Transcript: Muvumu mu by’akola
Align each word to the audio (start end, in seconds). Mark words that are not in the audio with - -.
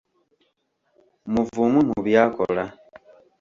Muvumu 1.31 1.79
mu 1.89 1.97
by’akola 2.05 2.63